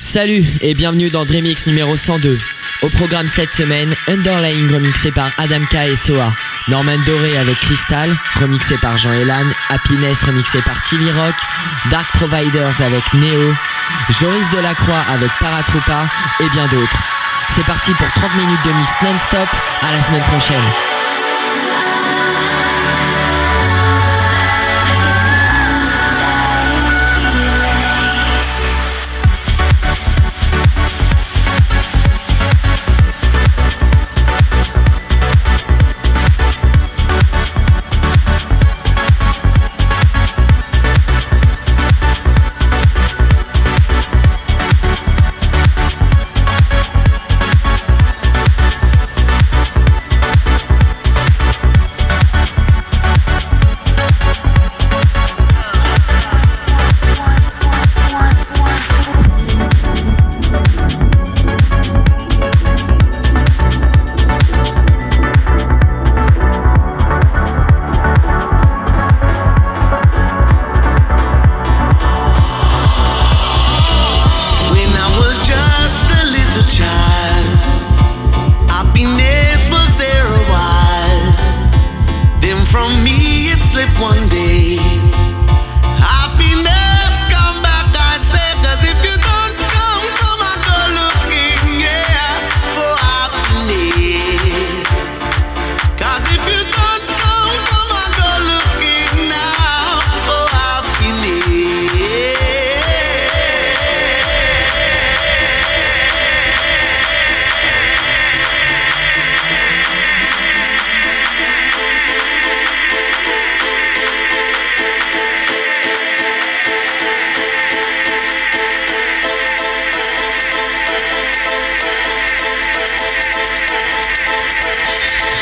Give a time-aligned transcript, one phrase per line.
[0.00, 2.38] Salut et bienvenue dans Dreamix numéro 102.
[2.82, 6.32] Au programme cette semaine, Underlying remixé par Adamka et Soa,
[6.68, 8.08] Norman Doré avec Crystal,
[8.38, 11.34] remixé par Jean Elan, Happiness remixé par Tilly Rock,
[11.90, 13.54] Dark Providers avec Neo,
[14.10, 16.06] Joris Delacroix avec Paratroopa
[16.40, 16.98] et bien d'autres.
[17.56, 19.48] C'est parti pour 30 minutes de mix non-stop,
[19.82, 20.97] à la semaine prochaine.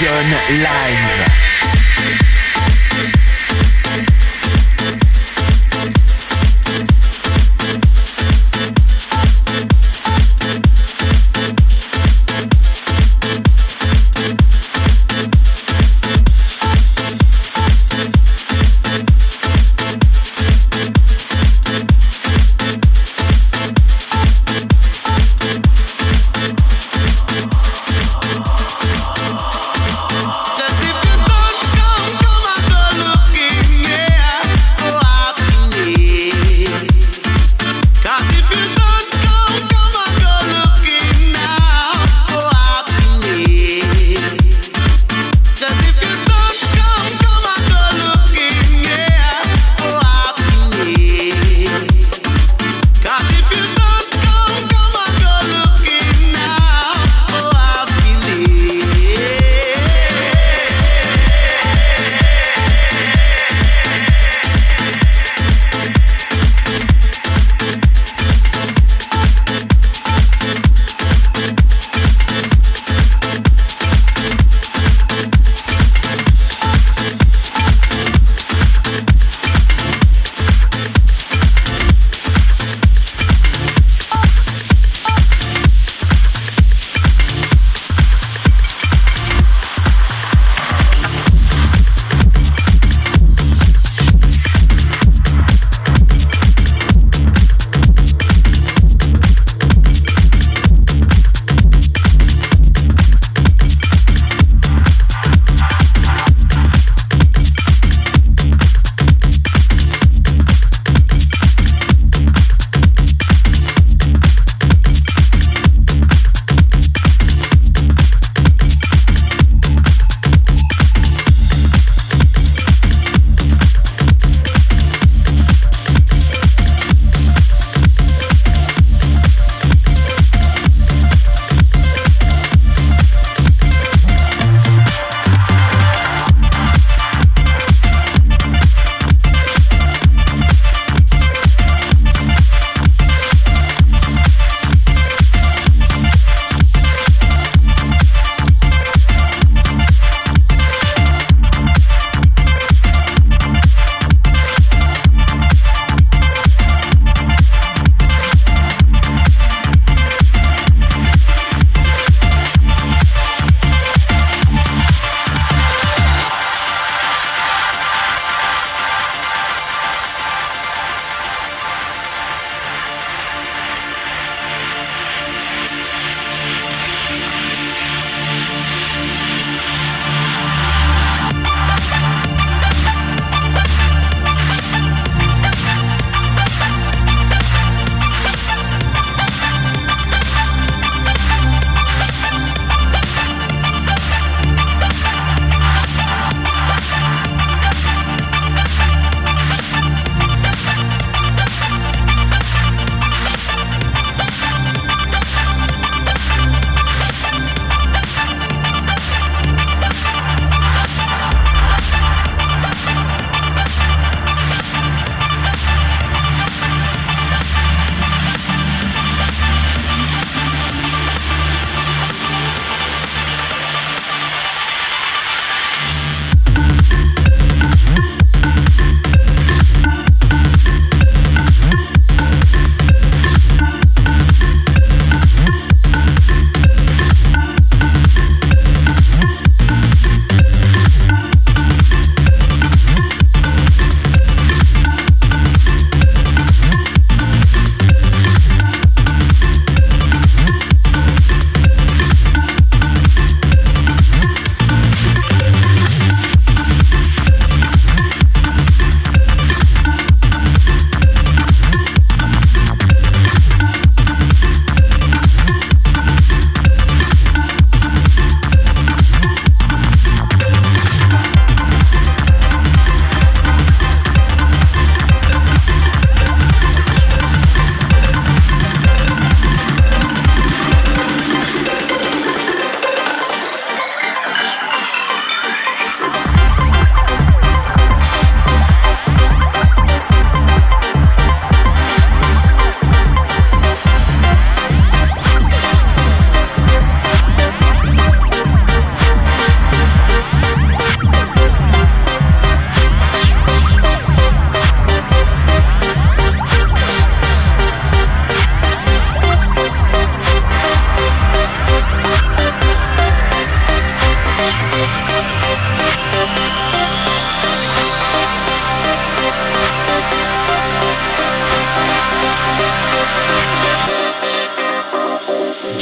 [0.00, 0.24] John
[0.62, 1.51] Live.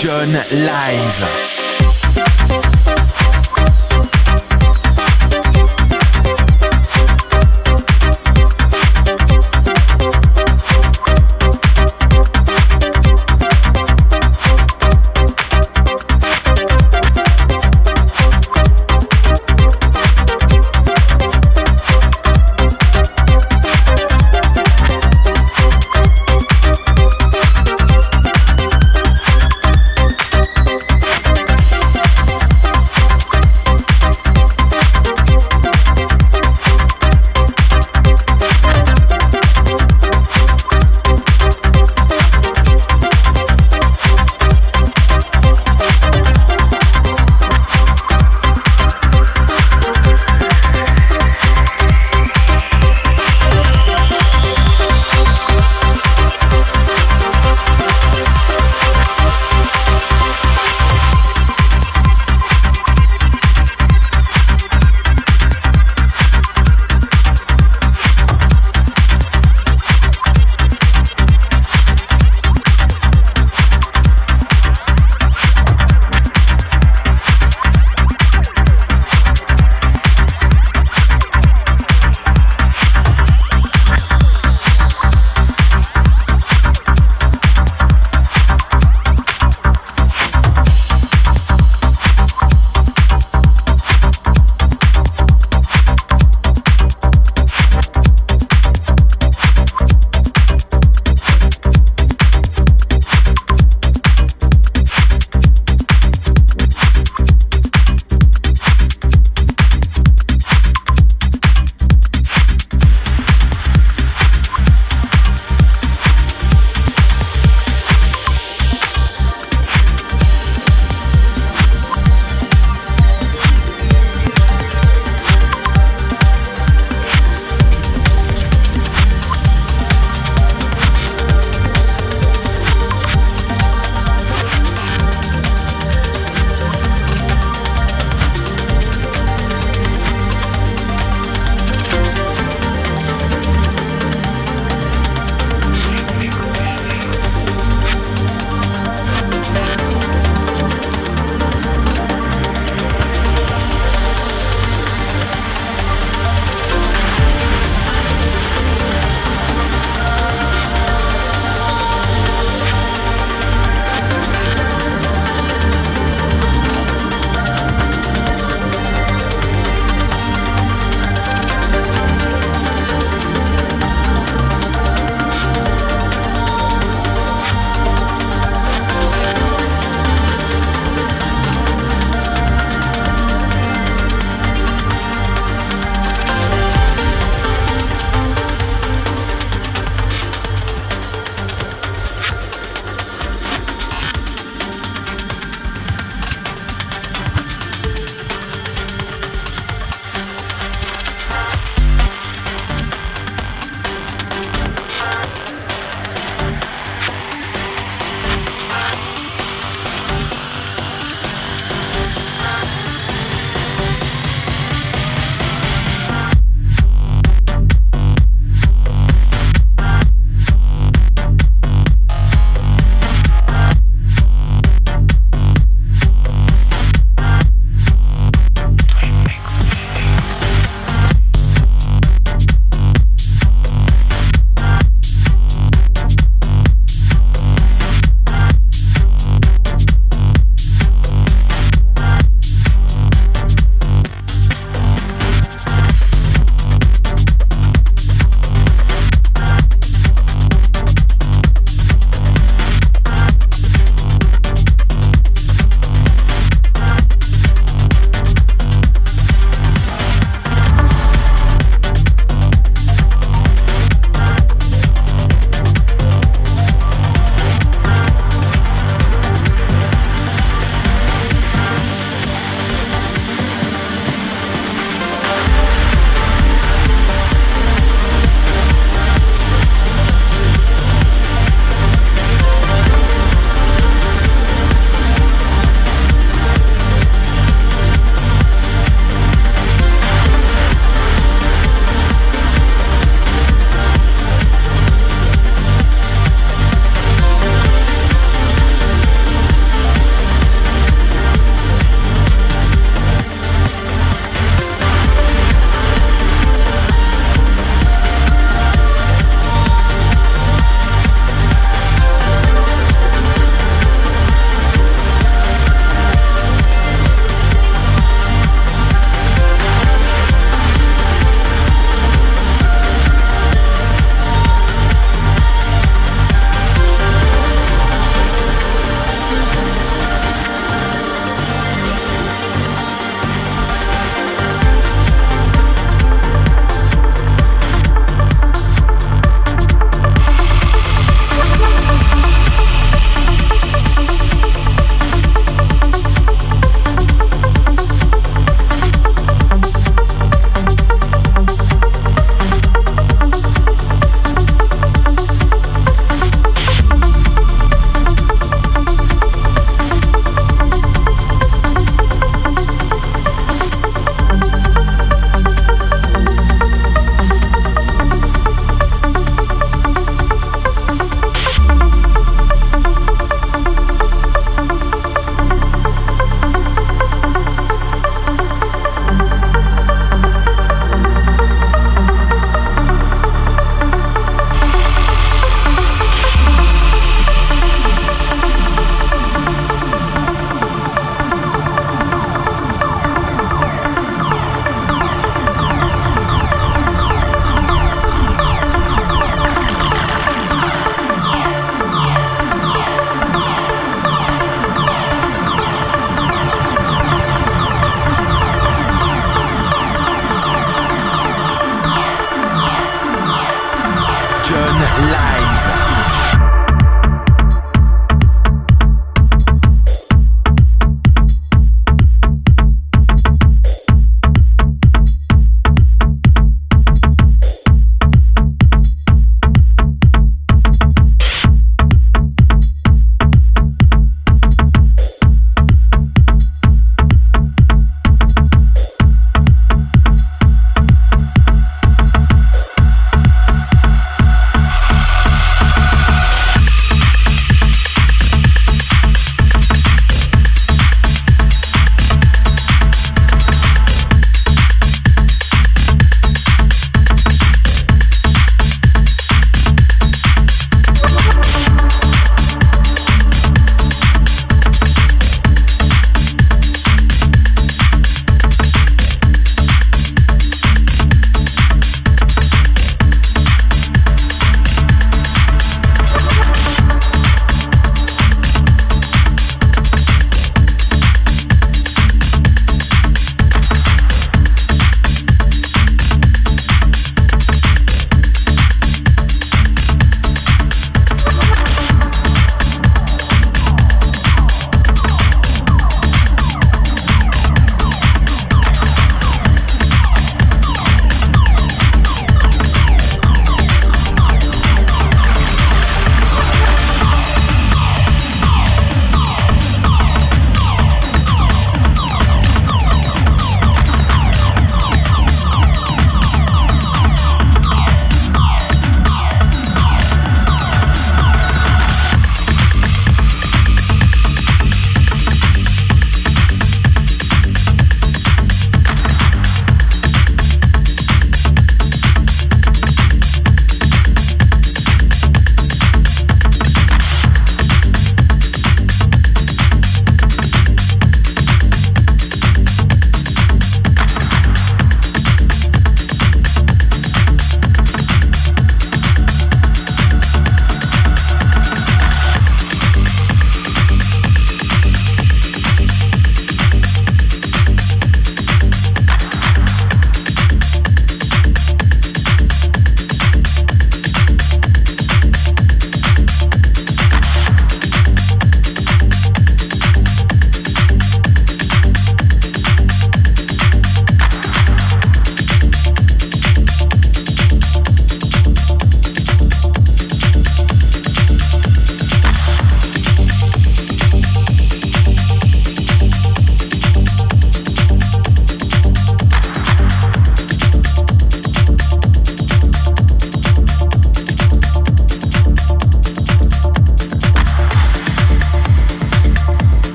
[0.00, 1.59] John live.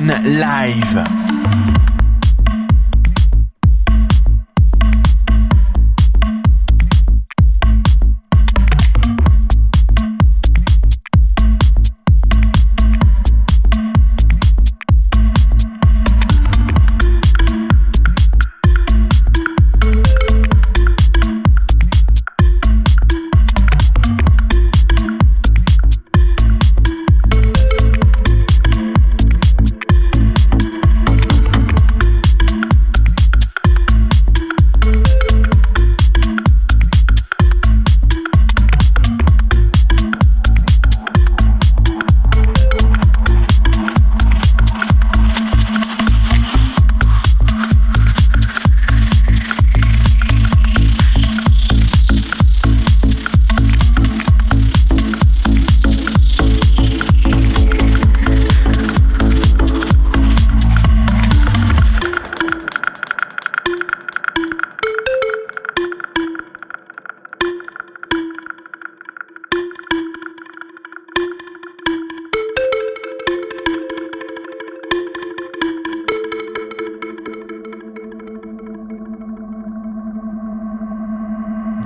[0.00, 1.19] Live.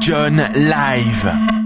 [0.05, 1.63] John Live.